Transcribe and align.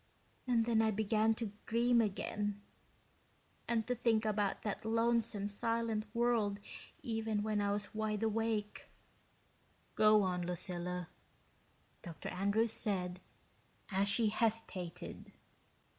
And 0.47 0.65
then 0.65 0.81
I 0.81 0.89
began 0.89 1.35
to 1.35 1.51
dream 1.67 2.01
again, 2.01 2.59
and 3.67 3.85
to 3.85 3.93
think 3.93 4.25
about 4.25 4.63
that 4.63 4.83
lonesome 4.83 5.45
silent 5.45 6.05
world 6.15 6.59
even 7.03 7.43
when 7.43 7.61
I 7.61 7.71
was 7.71 7.93
wide 7.93 8.23
awake." 8.23 8.87
"Go 9.93 10.23
on, 10.23 10.41
Lucilla," 10.41 11.09
Dr. 12.01 12.29
Andrews 12.29 12.73
said, 12.73 13.19
as 13.91 14.07
she 14.07 14.29
hesitated. 14.29 15.33